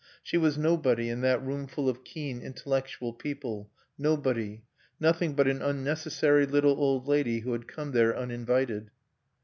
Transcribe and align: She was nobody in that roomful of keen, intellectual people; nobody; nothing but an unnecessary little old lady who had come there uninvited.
She 0.23 0.35
was 0.35 0.57
nobody 0.57 1.09
in 1.09 1.21
that 1.21 1.43
roomful 1.43 1.87
of 1.87 2.03
keen, 2.03 2.41
intellectual 2.41 3.13
people; 3.13 3.69
nobody; 3.99 4.63
nothing 4.99 5.35
but 5.35 5.45
an 5.47 5.61
unnecessary 5.61 6.47
little 6.47 6.73
old 6.79 7.07
lady 7.07 7.41
who 7.41 7.51
had 7.51 7.67
come 7.67 7.91
there 7.91 8.17
uninvited. 8.17 8.89